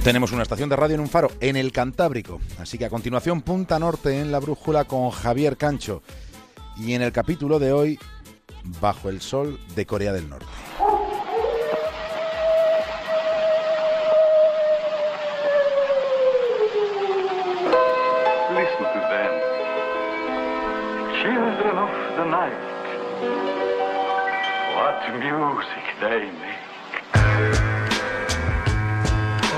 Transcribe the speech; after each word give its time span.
Tenemos 0.02 0.32
una 0.32 0.44
estación 0.44 0.70
de 0.70 0.76
radio 0.76 0.94
en 0.94 1.02
un 1.02 1.10
faro, 1.10 1.30
en 1.40 1.56
el 1.56 1.70
Cantábrico. 1.70 2.40
Así 2.58 2.78
que 2.78 2.86
a 2.86 2.90
continuación, 2.90 3.42
Punta 3.42 3.78
Norte 3.78 4.20
en 4.20 4.32
la 4.32 4.40
brújula 4.40 4.84
con 4.84 5.10
Javier 5.10 5.58
Cancho. 5.58 6.02
Y 6.78 6.94
en 6.94 7.02
el 7.02 7.12
capítulo 7.12 7.58
de 7.58 7.72
hoy, 7.72 7.98
Bajo 8.80 9.10
el 9.10 9.20
Sol 9.20 9.60
de 9.76 9.84
Corea 9.84 10.14
del 10.14 10.30
Norte. 10.30 10.46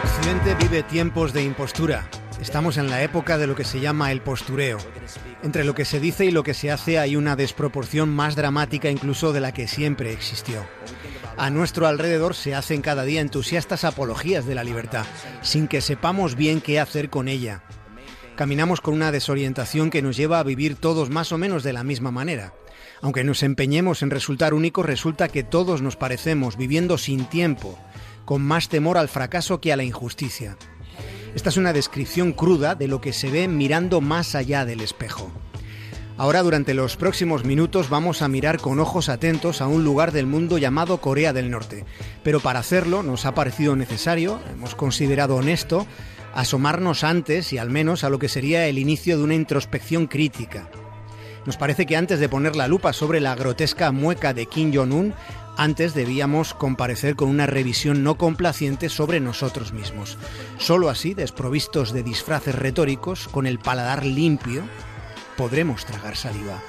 Occidente 0.02 0.54
vive 0.54 0.82
tiempos 0.82 1.32
de 1.32 1.42
impostura. 1.42 2.08
Estamos 2.40 2.78
en 2.78 2.88
la 2.88 3.02
época 3.02 3.38
de 3.38 3.46
lo 3.46 3.54
que 3.54 3.64
se 3.64 3.80
llama 3.80 4.12
el 4.12 4.20
postureo. 4.20 4.78
Entre 5.42 5.64
lo 5.64 5.74
que 5.74 5.84
se 5.84 6.00
dice 6.00 6.24
y 6.24 6.30
lo 6.30 6.42
que 6.42 6.54
se 6.54 6.70
hace 6.70 6.98
hay 6.98 7.16
una 7.16 7.36
desproporción 7.36 8.08
más 8.08 8.34
dramática 8.34 8.88
incluso 8.90 9.32
de 9.32 9.40
la 9.40 9.52
que 9.52 9.68
siempre 9.68 10.12
existió. 10.12 10.64
A 11.36 11.50
nuestro 11.50 11.86
alrededor 11.86 12.34
se 12.34 12.54
hacen 12.54 12.80
cada 12.80 13.04
día 13.04 13.20
entusiastas 13.20 13.84
apologías 13.84 14.46
de 14.46 14.54
la 14.54 14.64
libertad, 14.64 15.04
sin 15.42 15.68
que 15.68 15.80
sepamos 15.80 16.36
bien 16.36 16.60
qué 16.60 16.80
hacer 16.80 17.10
con 17.10 17.28
ella. 17.28 17.62
Caminamos 18.36 18.80
con 18.80 18.94
una 18.94 19.12
desorientación 19.12 19.90
que 19.90 20.02
nos 20.02 20.16
lleva 20.16 20.40
a 20.40 20.42
vivir 20.42 20.74
todos 20.74 21.08
más 21.08 21.30
o 21.30 21.38
menos 21.38 21.62
de 21.62 21.72
la 21.72 21.84
misma 21.84 22.10
manera. 22.10 22.52
Aunque 23.00 23.22
nos 23.22 23.44
empeñemos 23.44 24.02
en 24.02 24.10
resultar 24.10 24.54
únicos, 24.54 24.84
resulta 24.84 25.28
que 25.28 25.44
todos 25.44 25.82
nos 25.82 25.96
parecemos, 25.96 26.56
viviendo 26.56 26.98
sin 26.98 27.26
tiempo, 27.26 27.78
con 28.24 28.42
más 28.42 28.68
temor 28.68 28.98
al 28.98 29.08
fracaso 29.08 29.60
que 29.60 29.72
a 29.72 29.76
la 29.76 29.84
injusticia. 29.84 30.56
Esta 31.36 31.50
es 31.50 31.56
una 31.56 31.72
descripción 31.72 32.32
cruda 32.32 32.74
de 32.74 32.88
lo 32.88 33.00
que 33.00 33.12
se 33.12 33.30
ve 33.30 33.46
mirando 33.46 34.00
más 34.00 34.34
allá 34.34 34.64
del 34.64 34.80
espejo. 34.80 35.30
Ahora 36.16 36.42
durante 36.42 36.74
los 36.74 36.96
próximos 36.96 37.44
minutos 37.44 37.88
vamos 37.88 38.22
a 38.22 38.28
mirar 38.28 38.60
con 38.60 38.78
ojos 38.78 39.08
atentos 39.08 39.60
a 39.60 39.66
un 39.66 39.82
lugar 39.82 40.12
del 40.12 40.26
mundo 40.26 40.58
llamado 40.58 41.00
Corea 41.00 41.32
del 41.32 41.50
Norte. 41.50 41.84
Pero 42.22 42.38
para 42.38 42.60
hacerlo 42.60 43.02
nos 43.02 43.26
ha 43.26 43.34
parecido 43.34 43.74
necesario, 43.74 44.40
hemos 44.52 44.76
considerado 44.76 45.34
honesto, 45.34 45.88
asomarnos 46.34 47.04
antes 47.04 47.52
y 47.52 47.58
al 47.58 47.70
menos 47.70 48.04
a 48.04 48.10
lo 48.10 48.18
que 48.18 48.28
sería 48.28 48.66
el 48.66 48.78
inicio 48.78 49.16
de 49.16 49.24
una 49.24 49.34
introspección 49.34 50.06
crítica. 50.06 50.68
Nos 51.46 51.56
parece 51.56 51.86
que 51.86 51.96
antes 51.96 52.20
de 52.20 52.28
poner 52.28 52.56
la 52.56 52.68
lupa 52.68 52.92
sobre 52.92 53.20
la 53.20 53.34
grotesca 53.34 53.92
mueca 53.92 54.32
de 54.32 54.46
Kim 54.46 54.74
Jong-un, 54.74 55.14
antes 55.56 55.94
debíamos 55.94 56.54
comparecer 56.54 57.16
con 57.16 57.28
una 57.28 57.46
revisión 57.46 58.02
no 58.02 58.16
complaciente 58.16 58.88
sobre 58.88 59.20
nosotros 59.20 59.72
mismos. 59.72 60.18
Solo 60.58 60.88
así, 60.88 61.14
desprovistos 61.14 61.92
de 61.92 62.02
disfraces 62.02 62.54
retóricos, 62.54 63.28
con 63.28 63.46
el 63.46 63.58
paladar 63.58 64.04
limpio, 64.04 64.62
podremos 65.36 65.84
tragar 65.84 66.16
saliva. 66.16 66.60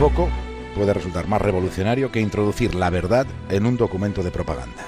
Poco 0.00 0.30
puede 0.74 0.94
resultar 0.94 1.28
más 1.28 1.42
revolucionario 1.42 2.10
que 2.10 2.22
introducir 2.22 2.74
la 2.74 2.88
verdad 2.88 3.26
en 3.50 3.66
un 3.66 3.76
documento 3.76 4.22
de 4.22 4.30
propaganda. 4.30 4.86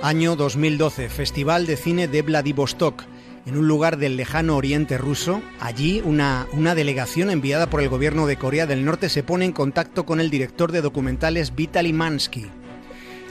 Año 0.00 0.34
2012, 0.34 1.10
Festival 1.10 1.66
de 1.66 1.76
Cine 1.76 2.08
de 2.08 2.22
Vladivostok. 2.22 3.04
En 3.44 3.58
un 3.58 3.68
lugar 3.68 3.98
del 3.98 4.16
lejano 4.16 4.56
oriente 4.56 4.96
ruso, 4.96 5.42
allí 5.60 6.00
una, 6.06 6.46
delegación 6.74 7.28
enviada 7.28 7.68
por 7.68 7.82
el 7.82 7.90
gobierno 7.90 8.26
de 8.26 8.38
Corea 8.38 8.64
del 8.64 8.82
Norte 8.82 9.10
se 9.10 9.22
pone 9.22 9.44
en 9.44 9.52
contacto 9.52 10.06
con 10.06 10.20
el 10.20 10.30
director 10.30 10.72
de 10.72 10.80
documentales 10.80 11.54
Vitaly 11.54 11.92
Mansky. 11.92 12.46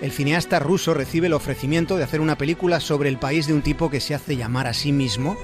El 0.03 0.11
cineasta 0.11 0.59
ruso 0.59 0.93
recibe 0.93 1.25
el 1.25 1.33
ofrecimiento 1.33 1.97
de 1.97 2.03
hacer 2.03 2.21
una 2.21 2.37
película 2.37 2.79
sobre 2.79 3.09
el 3.09 3.17
país 3.17 3.47
de 3.47 3.53
un 3.53 3.63
tipo 3.63 3.89
que 3.89 3.99
se 3.99 4.13
hace 4.13 4.37
llamar 4.37 4.67
a 4.67 4.75
sí 4.75 4.91
mismo 4.91 5.37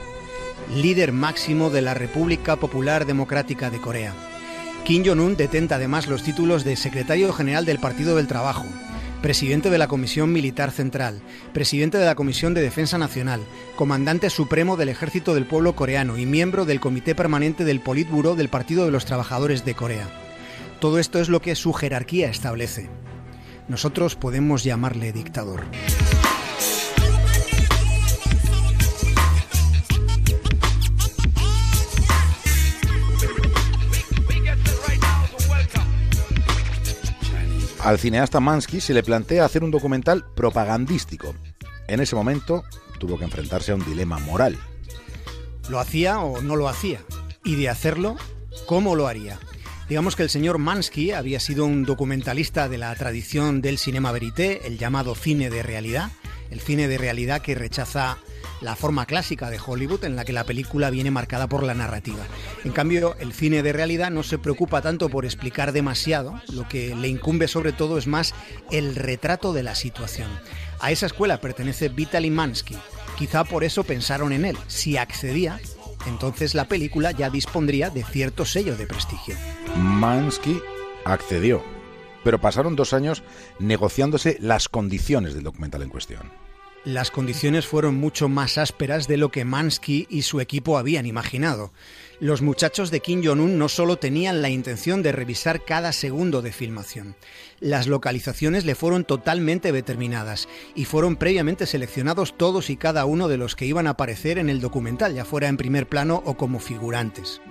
líder 0.75 1.11
máximo 1.11 1.71
de 1.71 1.81
la 1.81 1.95
República 1.95 2.55
Popular 2.55 3.07
Democrática 3.07 3.71
de 3.71 3.79
Corea. 3.79 4.13
Kim 4.85 5.03
Jong-un 5.03 5.35
detenta 5.35 5.77
además 5.77 6.05
los 6.05 6.21
títulos 6.21 6.63
de 6.63 6.75
secretario 6.75 7.33
general 7.33 7.65
del 7.65 7.79
Partido 7.79 8.15
del 8.15 8.27
Trabajo, 8.27 8.67
presidente 9.19 9.71
de 9.71 9.79
la 9.79 9.87
Comisión 9.87 10.31
Militar 10.31 10.69
Central, 10.69 11.23
presidente 11.53 11.97
de 11.97 12.05
la 12.05 12.13
Comisión 12.13 12.53
de 12.53 12.61
Defensa 12.61 12.99
Nacional, 12.99 13.41
comandante 13.75 14.29
supremo 14.29 14.77
del 14.77 14.89
Ejército 14.89 15.33
del 15.33 15.47
Pueblo 15.47 15.75
Coreano 15.75 16.19
y 16.19 16.27
miembro 16.27 16.65
del 16.65 16.79
Comité 16.79 17.15
Permanente 17.15 17.65
del 17.65 17.79
Politburo 17.79 18.35
del 18.35 18.49
Partido 18.49 18.85
de 18.85 18.91
los 18.91 19.05
Trabajadores 19.05 19.65
de 19.65 19.73
Corea. 19.73 20.07
Todo 20.79 20.99
esto 20.99 21.19
es 21.19 21.29
lo 21.29 21.41
que 21.41 21.55
su 21.55 21.73
jerarquía 21.73 22.29
establece. 22.29 22.87
Nosotros 23.67 24.15
podemos 24.15 24.63
llamarle 24.63 25.11
dictador. 25.11 25.63
Al 37.85 37.99
cineasta 37.99 38.39
Mansky 38.39 38.81
se 38.81 38.95
le 38.95 39.03
plantea 39.03 39.45
hacer 39.45 39.63
un 39.63 39.69
documental 39.69 40.25
propagandístico. 40.35 41.35
En 41.87 41.99
ese 41.99 42.15
momento 42.15 42.63
tuvo 42.99 43.19
que 43.19 43.25
enfrentarse 43.25 43.71
a 43.71 43.75
un 43.75 43.85
dilema 43.85 44.17
moral. 44.17 44.57
¿Lo 45.69 45.79
hacía 45.79 46.19
o 46.19 46.41
no 46.41 46.55
lo 46.55 46.67
hacía? 46.67 47.01
Y 47.43 47.53
de 47.57 47.69
hacerlo, 47.69 48.15
¿cómo 48.65 48.95
lo 48.95 49.05
haría? 49.05 49.37
Digamos 49.87 50.15
que 50.15 50.23
el 50.23 50.31
señor 50.31 50.57
Mansky 50.57 51.11
había 51.11 51.39
sido 51.39 51.65
un 51.65 51.83
documentalista 51.83 52.67
de 52.69 52.79
la 52.79 52.95
tradición 52.95 53.61
del 53.61 53.77
cinema 53.77 54.11
verité, 54.11 54.65
el 54.65 54.79
llamado 54.79 55.13
cine 55.13 55.51
de 55.51 55.61
realidad, 55.61 56.09
el 56.49 56.61
cine 56.61 56.87
de 56.87 56.97
realidad 56.97 57.43
que 57.43 57.53
rechaza 57.53 58.17
la 58.61 58.75
forma 58.75 59.05
clásica 59.05 59.49
de 59.49 59.59
Hollywood 59.63 60.03
en 60.05 60.15
la 60.15 60.25
que 60.25 60.33
la 60.33 60.43
película 60.43 60.89
viene 60.89 61.11
marcada 61.11 61.47
por 61.47 61.63
la 61.63 61.73
narrativa. 61.73 62.23
En 62.63 62.71
cambio, 62.71 63.15
el 63.19 63.33
cine 63.33 63.63
de 63.63 63.73
realidad 63.73 64.11
no 64.11 64.23
se 64.23 64.37
preocupa 64.37 64.81
tanto 64.81 65.09
por 65.09 65.25
explicar 65.25 65.71
demasiado, 65.71 66.39
lo 66.51 66.67
que 66.67 66.95
le 66.95 67.07
incumbe 67.07 67.47
sobre 67.47 67.73
todo 67.73 67.97
es 67.97 68.07
más 68.07 68.33
el 68.71 68.95
retrato 68.95 69.53
de 69.53 69.63
la 69.63 69.75
situación. 69.75 70.29
A 70.79 70.91
esa 70.91 71.05
escuela 71.05 71.41
pertenece 71.41 71.89
Vitaly 71.89 72.29
Mansky. 72.29 72.75
Quizá 73.17 73.43
por 73.43 73.63
eso 73.63 73.83
pensaron 73.83 74.33
en 74.33 74.45
él. 74.45 74.57
Si 74.67 74.97
accedía, 74.97 75.59
entonces 76.07 76.53
la 76.53 76.67
película 76.67 77.11
ya 77.11 77.29
dispondría 77.29 77.89
de 77.89 78.03
cierto 78.03 78.45
sello 78.45 78.75
de 78.75 78.87
prestigio. 78.87 79.35
Mansky 79.77 80.61
accedió, 81.05 81.63
pero 82.23 82.41
pasaron 82.41 82.75
dos 82.75 82.93
años 82.93 83.23
negociándose 83.59 84.37
las 84.41 84.67
condiciones 84.69 85.33
del 85.33 85.43
documental 85.43 85.81
en 85.81 85.89
cuestión 85.89 86.44
las 86.85 87.09
condiciones 87.09 87.65
fueron 87.65 87.95
mucho 87.95 88.29
más 88.29 88.59
ásperas 88.59 89.07
de 89.07 89.17
lo 89.17 89.29
que 89.29 89.43
Mansky 89.43 90.05
y 90.07 90.21
su 90.21 90.39
equipo 90.39 90.77
habían 90.77 91.07
imaginado. 91.07 91.73
Los 92.19 92.43
muchachos 92.43 92.91
de 92.91 92.99
Kim 92.99 93.23
Jong-un 93.25 93.57
no 93.57 93.69
solo 93.69 93.97
tenían 93.97 94.43
la 94.43 94.49
intención 94.49 95.01
de 95.01 95.11
revisar 95.11 95.65
cada 95.65 95.91
segundo 95.91 96.43
de 96.43 96.53
filmación, 96.53 97.15
las 97.59 97.87
localizaciones 97.87 98.65
le 98.65 98.75
fueron 98.75 99.03
totalmente 99.03 99.71
determinadas 99.71 100.47
y 100.75 100.85
fueron 100.85 101.15
previamente 101.15 101.65
seleccionados 101.65 102.37
todos 102.37 102.69
y 102.69 102.77
cada 102.77 103.05
uno 103.05 103.27
de 103.27 103.37
los 103.37 103.55
que 103.55 103.65
iban 103.65 103.87
a 103.87 103.91
aparecer 103.91 104.37
en 104.37 104.49
el 104.49 104.61
documental, 104.61 105.15
ya 105.15 105.25
fuera 105.25 105.47
en 105.47 105.57
primer 105.57 105.87
plano 105.87 106.21
o 106.25 106.37
como 106.37 106.59
figurantes. 106.59 107.41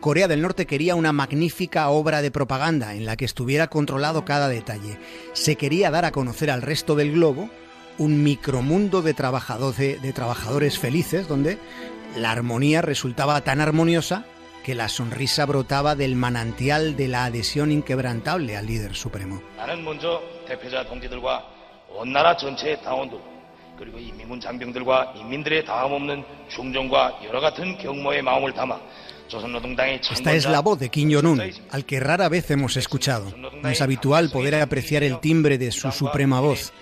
Corea 0.00 0.28
del 0.28 0.42
Norte 0.42 0.66
quería 0.66 0.94
una 0.94 1.12
magnífica 1.12 1.88
obra 1.88 2.20
de 2.20 2.30
propaganda 2.30 2.94
en 2.94 3.06
la 3.06 3.16
que 3.16 3.24
estuviera 3.24 3.68
controlado 3.68 4.24
cada 4.24 4.48
detalle. 4.48 4.98
Se 5.32 5.56
quería 5.56 5.90
dar 5.90 6.04
a 6.04 6.12
conocer 6.12 6.50
al 6.50 6.62
resto 6.62 6.94
del 6.94 7.12
globo 7.12 7.50
un 7.98 8.22
micromundo 8.22 9.02
de, 9.02 9.14
trabajadores, 9.14 10.00
de 10.00 10.12
trabajadores 10.12 10.78
felices 10.78 11.28
donde 11.28 11.58
la 12.16 12.30
armonía 12.30 12.82
resultaba 12.82 13.40
tan 13.42 13.60
armoniosa 13.60 14.24
que 14.64 14.74
la 14.74 14.88
sonrisa 14.88 15.46
brotaba 15.46 15.94
del 15.94 16.14
manantial 16.14 16.96
de 16.96 17.08
la 17.08 17.24
adhesión 17.24 17.72
inquebrantable 17.72 18.56
al 18.56 18.66
líder 18.66 18.94
supremo. 18.94 19.42
Esta 30.10 30.34
es 30.34 30.46
la 30.46 30.60
voz 30.60 30.78
de 30.78 30.88
Kim 30.88 31.12
Jong-un, 31.12 31.42
al 31.70 31.84
que 31.84 32.00
rara 32.00 32.28
vez 32.28 32.50
hemos 32.50 32.76
escuchado. 32.76 33.32
No 33.36 33.68
es 33.68 33.80
habitual 33.80 34.30
poder 34.30 34.56
apreciar 34.56 35.02
el 35.02 35.20
timbre 35.20 35.58
de 35.58 35.70
su 35.70 35.90
suprema 35.92 36.40
voz. 36.40 36.72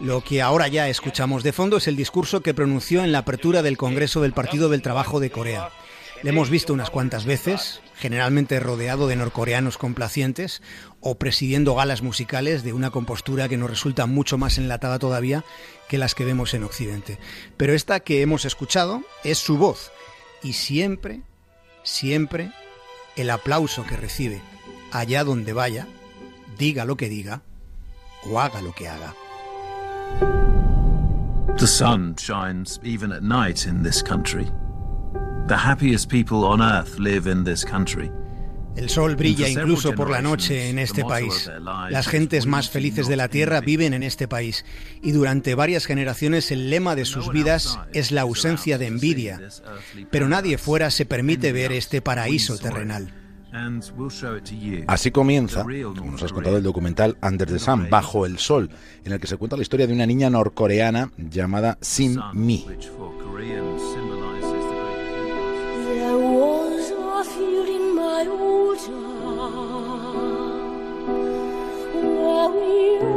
Lo 0.00 0.22
que 0.22 0.42
ahora 0.42 0.68
ya 0.68 0.88
escuchamos 0.88 1.42
de 1.42 1.52
fondo 1.52 1.76
es 1.76 1.86
el 1.86 1.96
discurso 1.96 2.42
que 2.42 2.54
pronunció 2.54 3.04
en 3.04 3.12
la 3.12 3.18
apertura 3.18 3.62
del 3.62 3.76
Congreso 3.76 4.20
del 4.20 4.32
Partido 4.32 4.68
del 4.68 4.82
Trabajo 4.82 5.20
de 5.20 5.30
Corea. 5.30 5.70
Le 6.22 6.30
hemos 6.30 6.50
visto 6.50 6.72
unas 6.72 6.90
cuantas 6.90 7.26
veces, 7.26 7.80
generalmente 7.96 8.58
rodeado 8.58 9.06
de 9.06 9.16
norcoreanos 9.16 9.78
complacientes 9.78 10.62
o 11.00 11.16
presidiendo 11.16 11.74
galas 11.74 12.02
musicales 12.02 12.64
de 12.64 12.72
una 12.72 12.90
compostura 12.90 13.48
que 13.48 13.56
nos 13.56 13.70
resulta 13.70 14.06
mucho 14.06 14.36
más 14.36 14.58
enlatada 14.58 14.98
todavía 14.98 15.44
que 15.88 15.98
las 15.98 16.14
que 16.14 16.24
vemos 16.24 16.54
en 16.54 16.64
Occidente. 16.64 17.18
Pero 17.56 17.72
esta 17.72 18.00
que 18.00 18.22
hemos 18.22 18.44
escuchado 18.44 19.02
es 19.22 19.38
su 19.38 19.58
voz 19.58 19.92
y 20.42 20.54
siempre, 20.54 21.20
siempre 21.82 22.52
el 23.16 23.30
aplauso 23.30 23.84
que 23.86 23.96
recibe 23.96 24.42
allá 24.92 25.24
donde 25.24 25.52
vaya, 25.52 25.86
diga 26.58 26.84
lo 26.84 26.96
que 26.96 27.08
diga 27.08 27.42
o 28.24 28.40
haga 28.40 28.62
lo 28.62 28.74
que 28.74 28.88
haga. 28.88 29.14
The 31.56 31.66
sun 31.66 32.16
shines 32.16 32.80
even 32.82 33.12
at 33.12 33.22
night 33.22 33.66
in 33.66 33.82
this 33.82 34.02
country. 34.02 34.46
The 35.46 35.56
happiest 35.56 36.08
people 36.08 36.44
on 36.44 36.60
earth 36.60 36.98
live 36.98 37.26
in 37.26 37.44
this 37.44 37.64
country. 37.64 38.10
El 38.76 38.90
sol 38.90 39.14
brilla 39.14 39.48
incluso 39.48 39.92
por 39.94 40.10
la 40.10 40.20
noche 40.20 40.68
en 40.68 40.78
este 40.78 41.04
país. 41.04 41.50
Las 41.90 42.08
gentes 42.08 42.46
más 42.46 42.70
felices 42.70 43.06
de 43.06 43.16
la 43.16 43.28
Tierra 43.28 43.60
viven 43.60 43.94
en 43.94 44.02
este 44.02 44.26
país 44.26 44.64
y 45.00 45.12
durante 45.12 45.54
varias 45.54 45.86
generaciones 45.86 46.50
el 46.50 46.70
lema 46.70 46.96
de 46.96 47.04
sus 47.04 47.30
vidas 47.30 47.78
es 47.92 48.10
la 48.10 48.22
ausencia 48.22 48.76
de 48.76 48.88
envidia. 48.88 49.40
Pero 50.10 50.28
nadie 50.28 50.58
fuera 50.58 50.90
se 50.90 51.06
permite 51.06 51.52
ver 51.52 51.72
este 51.72 52.02
paraíso 52.02 52.58
terrenal. 52.58 53.23
Así 54.88 55.10
comienza, 55.12 55.62
como 55.62 56.10
nos 56.10 56.22
has 56.22 56.32
contado, 56.32 56.56
el 56.56 56.62
documental 56.64 57.16
Under 57.22 57.48
the 57.48 57.60
Sun, 57.60 57.88
Bajo 57.88 58.26
el 58.26 58.38
Sol, 58.38 58.68
en 59.04 59.12
el 59.12 59.20
que 59.20 59.28
se 59.28 59.36
cuenta 59.36 59.56
la 59.56 59.62
historia 59.62 59.86
de 59.86 59.92
una 59.92 60.06
niña 60.06 60.28
norcoreana 60.28 61.12
llamada 61.16 61.78
Sin 61.80 62.18
Mi. 62.32 62.66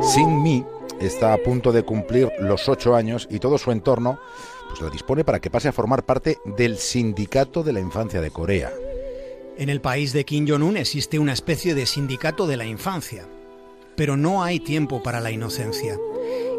Sin 0.03 0.43
Mi 0.43 0.63
está 1.01 1.33
a 1.33 1.37
punto 1.37 1.71
de 1.71 1.83
cumplir 1.83 2.29
los 2.39 2.69
ocho 2.69 2.95
años 2.95 3.27
y 3.31 3.39
todo 3.39 3.57
su 3.57 3.71
entorno 3.71 4.19
pues 4.67 4.81
la 4.81 4.89
dispone 4.89 5.23
para 5.23 5.39
que 5.39 5.49
pase 5.49 5.69
a 5.69 5.73
formar 5.73 6.03
parte 6.03 6.39
del 6.45 6.77
Sindicato 6.77 7.63
de 7.63 7.73
la 7.73 7.79
Infancia 7.79 8.21
de 8.21 8.31
Corea. 8.31 8.71
En 9.59 9.69
el 9.69 9.81
país 9.81 10.13
de 10.13 10.23
Kim 10.23 10.47
Jong-un 10.47 10.77
existe 10.77 11.17
una 11.17 11.33
especie 11.33 11.73
de 11.73 11.87
sindicato 11.87 12.45
de 12.45 12.57
la 12.57 12.65
infancia, 12.65 13.25
pero 13.95 14.15
no 14.15 14.43
hay 14.43 14.59
tiempo 14.59 15.01
para 15.01 15.19
la 15.19 15.31
inocencia. 15.31 15.97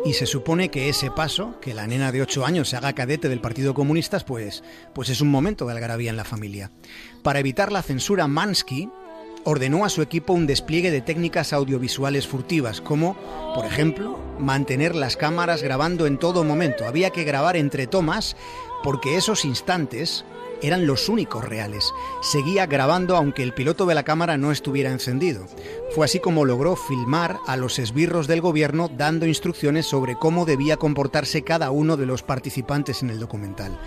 Y 0.05 0.15
se 0.15 0.27
supone 0.27 0.69
que 0.69 0.89
ese 0.89 1.13
paso, 1.13 1.61
que 1.61 1.75
la 1.75 1.87
nena 1.87 2.11
de 2.11 2.23
8 2.23 2.45
años 2.45 2.71
se 2.71 2.77
haga 2.77 2.95
cadete 2.95 3.29
del 3.29 3.41
Partido 3.41 3.73
Comunista, 3.73 4.19
pues, 4.19 4.65
pues 4.97 5.11
es 5.11 5.21
un 5.21 5.29
momento 5.29 5.65
de 5.65 5.75
algarabía 5.75 6.11
en 6.11 6.17
la 6.17 6.25
familia. 6.25 6.73
Para 7.23 7.39
evitar 7.39 7.71
la 7.71 7.83
censura, 7.83 8.27
Mansky 8.27 8.91
ordenó 9.45 9.85
a 9.85 9.91
su 9.91 10.03
equipo 10.03 10.33
un 10.33 10.49
despliegue 10.49 10.91
de 10.91 11.01
técnicas 11.01 11.53
audiovisuales 11.53 12.27
furtivas, 12.27 12.81
como, 12.81 13.17
por 13.55 13.65
ejemplo, 13.65 14.19
mantener 14.41 14.97
las 14.97 15.17
cámaras 15.17 15.63
grabando 15.63 16.09
en 16.09 16.19
todo 16.19 16.43
momento. 16.43 16.85
Había 16.85 17.11
que 17.11 17.23
grabar 17.23 17.57
entre 17.57 17.87
tomas 17.87 18.37
porque 18.83 19.17
esos 19.17 19.45
instantes 19.45 20.25
eran 20.63 20.87
los 20.87 21.09
únicos 21.09 21.45
reales. 21.45 21.93
Seguía 22.23 22.67
grabando 22.67 23.17
aunque 23.17 23.43
el 23.43 23.55
piloto 23.55 23.87
de 23.87 23.95
la 23.95 24.03
cámara 24.03 24.37
no 24.37 24.53
estuviera 24.53 24.91
encendido. 24.91 25.47
Fue 25.95 26.05
así 26.05 26.21
como 26.21 26.45
logró 26.45 26.77
filmar 26.77 27.39
a 27.47 27.57
los 27.57 27.79
esbirros 27.79 28.27
del 28.27 28.41
gobierno 28.41 28.89
dando 28.89 29.27
instrucciones 29.27 29.87
sobre 29.87 30.17
cómo 30.17 30.45
debía 30.45 30.77
comportarse 30.77 31.43
cada 31.43 31.71
uno 31.71 31.97
de 31.97 32.07
los 32.07 32.23
participantes 32.23 33.03
en 33.03 33.11
el 33.11 33.21
documental. 33.21 33.79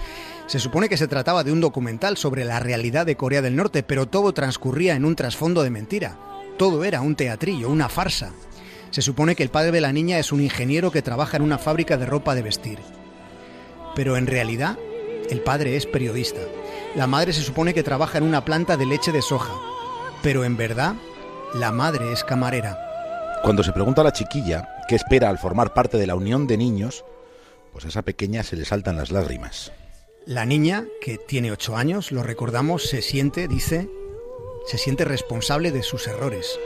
Se 0.48 0.60
supone 0.60 0.90
que 0.90 0.98
se 0.98 1.08
trataba 1.08 1.44
de 1.44 1.52
un 1.52 1.62
documental 1.62 2.18
sobre 2.18 2.44
la 2.44 2.60
realidad 2.60 3.06
de 3.06 3.16
Corea 3.16 3.42
del 3.42 3.56
Norte, 3.56 3.84
pero 3.84 4.08
todo 4.08 4.34
transcurría 4.34 4.96
en 4.96 5.06
un 5.06 5.16
trasfondo 5.16 5.64
de 5.64 5.70
mentira. 5.70 6.18
Todo 6.58 6.84
era 6.84 7.02
un 7.02 7.16
teatrillo, 7.16 7.70
una 7.70 7.90
farsa. 7.90 8.34
Se 8.90 9.02
supone 9.02 9.36
que 9.36 9.44
el 9.44 9.50
padre 9.50 9.72
de 9.72 9.82
la 9.82 9.94
niña 9.94 10.20
es 10.20 10.34
un 10.34 10.42
ingeniero 10.42 10.92
que 10.92 11.02
trabaja 11.02 11.38
en 11.38 11.44
una 11.44 11.58
fábrica 11.58 11.98
de 11.98 12.06
ropa 12.06 12.36
de 12.36 12.42
vestir. 12.42 12.80
Pero 13.96 14.18
en 14.18 14.28
realidad, 14.28 14.78
el 15.30 15.40
padre 15.42 15.78
es 15.78 15.86
periodista. 15.86 16.42
La 16.96 17.08
madre 17.08 17.32
se 17.32 17.42
supone 17.42 17.74
que 17.74 17.84
trabaja 17.84 18.18
en 18.18 18.26
una 18.26 18.44
planta 18.44 18.76
de 18.76 18.86
leche 18.86 19.14
de 19.14 19.22
soja. 19.22 19.54
Pero 20.22 20.44
en 20.44 20.58
verdad, 20.58 20.96
la 21.54 21.72
madre 21.72 22.12
es 22.12 22.24
camarera. 22.24 22.78
Cuando 23.44 23.64
se 23.64 23.72
pregunta 23.72 24.02
a 24.02 24.04
la 24.04 24.12
chiquilla 24.12 24.68
qué 24.88 24.96
espera 24.96 25.30
al 25.30 25.38
formar 25.38 25.74
parte 25.74 25.98
de 25.98 26.06
la 26.06 26.16
unión 26.16 26.48
de 26.48 26.58
niños, 26.58 27.06
pues 27.72 27.86
a 27.86 27.88
esa 27.88 28.02
pequeña 28.02 28.44
se 28.44 28.58
le 28.58 28.66
saltan 28.66 28.98
las 28.98 29.10
lágrimas. 29.10 29.72
La 30.26 30.46
niña, 30.46 30.86
que 31.02 31.18
tiene 31.18 31.52
ocho 31.52 31.78
años, 31.78 32.12
lo 32.12 32.24
recordamos, 32.24 32.84
se 32.84 33.02
siente, 33.02 33.48
dice, 33.48 33.90
se 34.68 34.78
siente 34.78 35.06
responsable 35.06 35.72
de 35.72 35.84
sus 35.84 36.08
errores. 36.08 36.60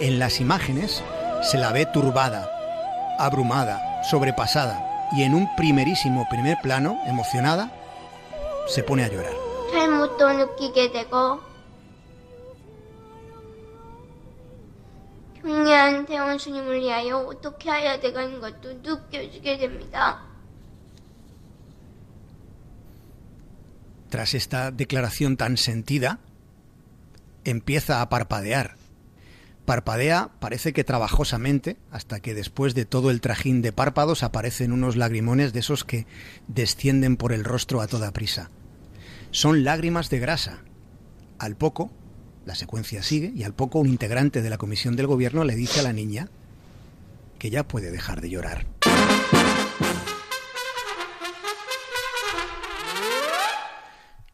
En 0.00 0.18
las 0.18 0.40
imágenes 0.40 1.02
se 1.42 1.58
la 1.58 1.70
ve 1.72 1.86
turbada, 1.86 2.50
abrumada, 3.18 4.02
sobrepasada 4.10 5.08
y 5.12 5.22
en 5.22 5.34
un 5.34 5.54
primerísimo 5.54 6.26
primer 6.30 6.56
plano, 6.62 6.98
emocionada, 7.06 7.70
se 8.66 8.82
pone 8.82 9.04
a 9.04 9.08
llorar. 9.08 9.49
Tras 24.10 24.34
esta 24.34 24.70
declaración 24.70 25.36
tan 25.36 25.56
sentida, 25.56 26.18
empieza 27.44 28.02
a 28.02 28.08
parpadear. 28.08 28.76
Parpadea, 29.64 30.30
parece 30.40 30.72
que 30.72 30.82
trabajosamente, 30.82 31.76
hasta 31.92 32.18
que 32.18 32.34
después 32.34 32.74
de 32.74 32.84
todo 32.84 33.10
el 33.10 33.20
trajín 33.20 33.62
de 33.62 33.72
párpados 33.72 34.24
aparecen 34.24 34.72
unos 34.72 34.96
lagrimones 34.96 35.52
de 35.52 35.60
esos 35.60 35.84
que 35.84 36.06
descienden 36.48 37.16
por 37.16 37.32
el 37.32 37.44
rostro 37.44 37.80
a 37.80 37.86
toda 37.86 38.10
prisa. 38.10 38.50
Son 39.32 39.62
lágrimas 39.62 40.10
de 40.10 40.18
grasa. 40.18 40.58
Al 41.38 41.56
poco, 41.56 41.90
la 42.44 42.56
secuencia 42.56 43.02
sigue 43.02 43.32
y 43.34 43.44
al 43.44 43.54
poco 43.54 43.78
un 43.78 43.86
integrante 43.86 44.42
de 44.42 44.50
la 44.50 44.58
comisión 44.58 44.96
del 44.96 45.06
gobierno 45.06 45.44
le 45.44 45.54
dice 45.54 45.80
a 45.80 45.82
la 45.84 45.92
niña 45.92 46.28
que 47.38 47.48
ya 47.48 47.66
puede 47.66 47.92
dejar 47.92 48.20
de 48.20 48.30
llorar. 48.30 48.66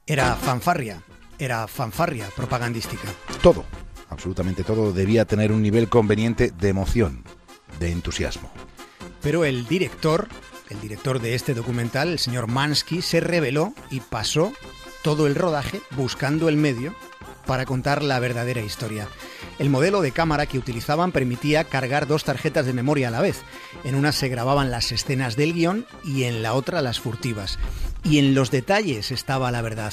Era 0.07 0.35
fanfarria, 0.37 1.03
era 1.39 1.67
fanfarria 1.67 2.29
propagandística. 2.35 3.09
Todo, 3.43 3.65
absolutamente 4.09 4.65
todo, 4.65 4.93
debía 4.93 5.27
tener 5.27 5.53
un 5.53 5.61
nivel 5.61 5.89
conveniente 5.89 6.53
de 6.59 6.69
emoción, 6.69 7.23
de 7.81 7.93
entusiasmo. 7.93 8.51
Pero 9.21 9.45
el 9.45 9.67
director, 9.67 10.29
el 10.71 10.81
director 10.81 11.21
de 11.21 11.35
este 11.35 11.53
documental, 11.53 12.09
el 12.09 12.19
señor 12.19 12.47
Mansky, 12.47 13.03
se 13.03 13.21
reveló 13.21 13.75
y 13.91 14.01
pasó 14.01 14.53
todo 15.07 15.29
el 15.29 15.37
rodaje 15.37 15.83
buscando 15.93 16.49
el 16.49 16.57
medio 16.57 16.93
para 17.47 17.65
contar 17.65 18.03
la 18.03 18.19
verdadera 18.19 18.61
historia. 18.61 19.07
El 19.61 19.71
modelo 19.71 20.01
de 20.01 20.11
cámara 20.11 20.47
que 20.47 20.59
utilizaban 20.59 21.13
permitía 21.13 21.63
cargar 21.63 22.09
dos 22.09 22.25
tarjetas 22.25 22.67
de 22.67 22.73
memoria 22.73 23.07
a 23.07 23.11
la 23.13 23.21
vez. 23.21 23.43
En 23.85 23.95
una 23.95 24.11
se 24.11 24.29
grababan 24.29 24.73
las 24.73 24.91
escenas 24.91 25.37
del 25.37 25.53
guion 25.53 25.87
y 26.03 26.25
en 26.25 26.43
la 26.43 26.55
otra 26.55 26.83
las 26.83 26.99
furtivas 26.99 27.57
y 28.03 28.19
en 28.19 28.35
los 28.35 28.51
detalles 28.51 29.13
estaba 29.13 29.53
la 29.53 29.63
verdad. 29.63 29.93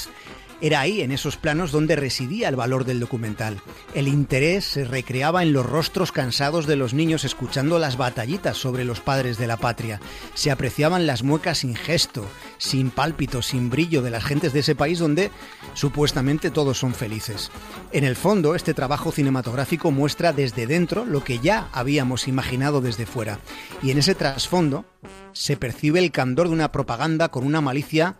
Era 0.60 0.80
ahí, 0.80 1.02
en 1.02 1.12
esos 1.12 1.36
planos, 1.36 1.72
donde 1.72 1.96
residía 1.96 2.48
el 2.48 2.56
valor 2.56 2.84
del 2.84 3.00
documental. 3.00 3.60
El 3.92 4.08
interés 4.08 4.64
se 4.64 4.84
recreaba 4.84 5.42
en 5.42 5.52
los 5.52 5.66
rostros 5.66 6.12
cansados 6.12 6.66
de 6.66 6.76
los 6.76 6.94
niños 6.94 7.24
escuchando 7.24 7.78
las 7.78 7.96
batallitas 7.96 8.56
sobre 8.56 8.84
los 8.84 9.00
padres 9.00 9.36
de 9.36 9.46
la 9.46 9.56
patria. 9.56 10.00
Se 10.34 10.50
apreciaban 10.50 11.06
las 11.06 11.22
muecas 11.22 11.58
sin 11.58 11.74
gesto, 11.74 12.26
sin 12.64 12.90
pálpito, 12.90 13.42
sin 13.42 13.68
brillo 13.68 14.00
de 14.00 14.10
las 14.10 14.24
gentes 14.24 14.52
de 14.52 14.60
ese 14.60 14.74
país 14.74 14.98
donde 14.98 15.30
supuestamente 15.74 16.50
todos 16.50 16.78
son 16.78 16.94
felices. 16.94 17.50
En 17.92 18.04
el 18.04 18.16
fondo, 18.16 18.54
este 18.54 18.72
trabajo 18.72 19.12
cinematográfico 19.12 19.90
muestra 19.90 20.32
desde 20.32 20.66
dentro 20.66 21.04
lo 21.04 21.22
que 21.22 21.38
ya 21.38 21.68
habíamos 21.72 22.26
imaginado 22.26 22.80
desde 22.80 23.04
fuera. 23.04 23.38
Y 23.82 23.90
en 23.90 23.98
ese 23.98 24.14
trasfondo 24.14 24.86
se 25.32 25.56
percibe 25.56 25.98
el 25.98 26.10
candor 26.10 26.48
de 26.48 26.54
una 26.54 26.72
propaganda 26.72 27.28
con 27.28 27.44
una 27.44 27.60
malicia 27.60 28.16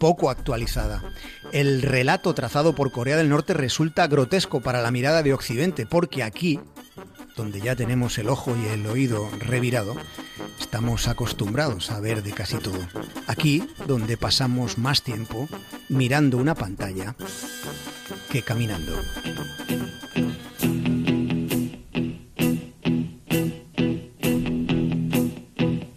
poco 0.00 0.28
actualizada. 0.28 1.02
El 1.52 1.82
relato 1.82 2.34
trazado 2.34 2.74
por 2.74 2.90
Corea 2.90 3.16
del 3.16 3.28
Norte 3.28 3.54
resulta 3.54 4.08
grotesco 4.08 4.60
para 4.60 4.82
la 4.82 4.90
mirada 4.90 5.22
de 5.22 5.34
Occidente, 5.34 5.86
porque 5.86 6.24
aquí, 6.24 6.58
donde 7.36 7.60
ya 7.60 7.76
tenemos 7.76 8.18
el 8.18 8.28
ojo 8.28 8.56
y 8.56 8.72
el 8.72 8.86
oído 8.86 9.28
revirado, 9.38 9.94
estamos 10.60 11.08
acostumbrados 11.08 11.90
a 11.90 12.00
ver 12.00 12.22
de 12.22 12.32
casi 12.32 12.56
todo. 12.58 12.78
Aquí, 13.26 13.62
donde 13.86 14.16
pasamos 14.16 14.78
más 14.78 15.02
tiempo 15.02 15.48
mirando 15.88 16.38
una 16.38 16.54
pantalla 16.54 17.14
que 18.30 18.42
caminando. 18.42 18.92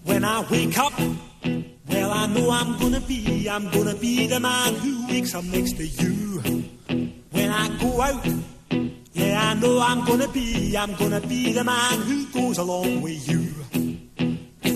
When 0.03 0.23
I 0.23 0.45
wake 0.49 0.77
up, 0.77 0.93
well 1.89 2.11
I 2.11 2.27
know 2.27 2.51
I'm 2.51 2.77
gonna 2.79 2.99
be, 2.99 3.47
I'm 3.49 3.69
gonna 3.71 3.95
be 3.95 4.27
the 4.27 4.39
man 4.39 4.75
who 4.75 5.07
wakes 5.07 5.35
up 5.35 5.43
next 5.45 5.77
to 5.77 5.87
you. 5.87 6.41
When 7.31 7.51
I 7.51 7.69
go 7.79 8.01
out, 8.01 8.25
yeah 9.13 9.51
I 9.51 9.53
know 9.55 9.79
I'm 9.79 10.05
gonna 10.05 10.27
be, 10.27 10.75
I'm 10.77 10.93
gonna 10.95 11.21
be 11.21 11.53
the 11.53 11.63
man 11.63 12.01
who 12.01 12.25
goes 12.27 12.57
along 12.57 13.01
with 13.01 13.27
you. 13.29 13.46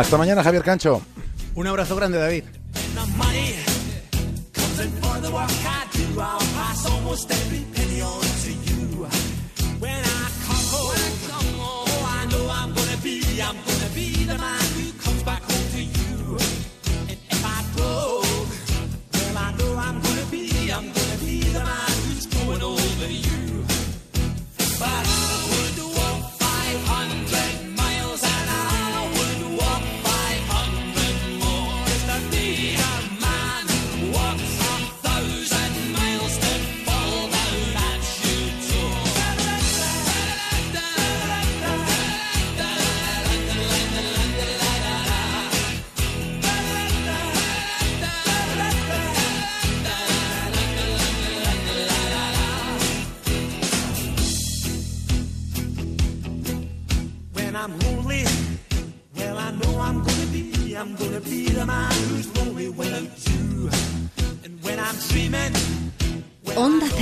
Hasta 0.00 0.16
mañana, 0.16 0.42
Javier 0.42 0.62
Cancho. 0.62 1.02
Un 1.54 1.66
abrazo 1.66 1.94
grande, 1.94 2.18
David. 2.18 2.44
almost 6.86 7.30
every 7.30 7.64
penny 7.74 8.00
on 8.00 8.20
to 8.20 8.50
you. 8.50 8.79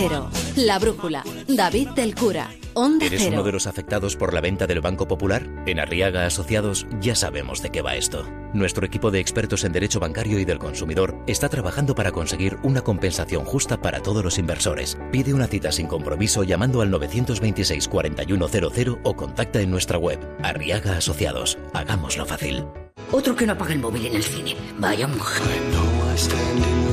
Cero, 0.00 0.30
La 0.54 0.78
Brújula, 0.78 1.24
David 1.48 1.88
del 1.88 2.14
Cura, 2.14 2.52
Onda 2.74 3.06
¿Eres 3.06 3.20
Cero. 3.20 3.32
uno 3.34 3.42
de 3.42 3.50
los 3.50 3.66
afectados 3.66 4.14
por 4.14 4.32
la 4.32 4.40
venta 4.40 4.68
del 4.68 4.80
Banco 4.80 5.08
Popular? 5.08 5.44
En 5.66 5.80
Arriaga 5.80 6.24
Asociados 6.24 6.86
ya 7.00 7.16
sabemos 7.16 7.62
de 7.62 7.70
qué 7.70 7.82
va 7.82 7.96
esto. 7.96 8.24
Nuestro 8.54 8.86
equipo 8.86 9.10
de 9.10 9.18
expertos 9.18 9.64
en 9.64 9.72
derecho 9.72 9.98
bancario 9.98 10.38
y 10.38 10.44
del 10.44 10.60
consumidor 10.60 11.20
está 11.26 11.48
trabajando 11.48 11.96
para 11.96 12.12
conseguir 12.12 12.58
una 12.62 12.82
compensación 12.82 13.44
justa 13.44 13.82
para 13.82 14.00
todos 14.00 14.22
los 14.22 14.38
inversores. 14.38 14.96
Pide 15.10 15.34
una 15.34 15.48
cita 15.48 15.72
sin 15.72 15.88
compromiso 15.88 16.44
llamando 16.44 16.80
al 16.80 16.92
926 16.92 17.88
4100 17.88 19.00
o 19.02 19.16
contacta 19.16 19.60
en 19.60 19.72
nuestra 19.72 19.98
web. 19.98 20.20
Arriaga 20.44 20.96
Asociados. 20.96 21.58
Hagámoslo 21.74 22.24
fácil. 22.24 22.64
Otro 23.10 23.34
que 23.34 23.46
no 23.46 23.54
apaga 23.54 23.72
el 23.72 23.80
móvil 23.80 24.06
en 24.06 24.14
el 24.14 24.22
cine. 24.22 24.54
Vaya 24.78 25.08
mujer. 25.08 25.42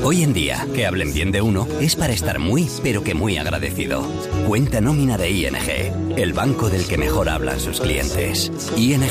Hoy 0.03 0.22
en 0.22 0.34
día, 0.34 0.67
que 0.75 0.86
hablen 0.86 1.12
bien 1.13 1.32
de 1.32 1.41
uno 1.41 1.67
es 1.82 1.96
para 1.96 2.13
estar 2.13 2.38
muy, 2.38 2.70
pero 2.84 3.03
que 3.03 3.15
muy 3.15 3.38
agradecido. 3.38 4.03
Cuenta 4.48 4.82
nómina 4.82 5.17
de 5.17 5.32
ING, 5.32 6.15
el 6.15 6.34
banco 6.34 6.70
del 6.70 6.88
que 6.88 7.00
mejor 7.00 7.29
hablan 7.29 7.60
sus 7.60 7.82
clientes. 7.82 8.51
ING, 8.77 9.01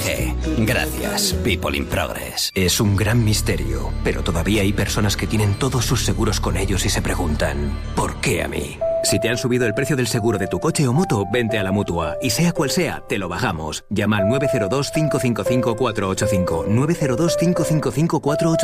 gracias, 0.59 1.33
People 1.43 1.77
in 1.77 1.87
Progress. 1.87 2.53
Es 2.55 2.81
un 2.81 2.95
gran 2.95 3.25
misterio, 3.25 3.91
pero 4.05 4.23
todavía 4.23 4.63
hay 4.63 4.73
personas 4.73 5.17
que 5.17 5.27
tienen 5.27 5.59
todos 5.59 5.85
sus 5.85 6.05
seguros 6.05 6.39
con 6.39 6.57
ellos 6.57 6.87
y 6.87 6.91
se 6.91 7.03
preguntan, 7.03 7.77
¿por 7.97 8.21
qué 8.21 8.45
a 8.45 8.49
mí? 8.49 8.79
Si 9.05 9.21
te 9.21 9.29
han 9.29 9.37
subido 9.37 9.67
el 9.67 9.75
precio 9.75 9.97
del 9.97 10.07
seguro 10.07 10.39
de 10.39 10.47
tu 10.47 10.59
coche 10.59 10.89
o 10.89 10.93
moto, 10.95 11.27
vente 11.31 11.59
a 11.59 11.63
la 11.63 11.73
mutua. 11.73 12.17
Y 12.23 12.31
sea 12.31 12.53
cual 12.53 12.71
sea, 12.71 13.05
te 13.07 13.19
lo 13.19 13.29
bajamos. 13.29 13.85
Llama 13.91 14.17
al 14.17 14.25
902-555-485. 14.25 16.67
902-555-485. 16.69 18.45